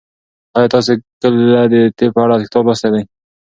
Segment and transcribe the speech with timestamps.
[0.55, 3.01] ایا تاسي کله د طب په اړه کتاب لوستی دی؟